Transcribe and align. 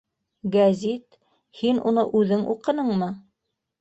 —Гәзит... 0.55 1.19
һин 1.59 1.81
уны 1.91 2.07
үҙең 2.21 2.47
уҡыныңмы? 2.55 3.15